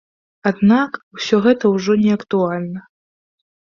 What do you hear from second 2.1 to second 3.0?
актуальна.